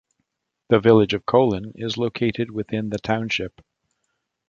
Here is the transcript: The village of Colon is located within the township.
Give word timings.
The 0.69 0.79
village 0.79 1.13
of 1.13 1.27
Colon 1.27 1.73
is 1.75 1.95
located 1.95 2.49
within 2.49 2.89
the 2.89 2.97
township. 2.97 3.61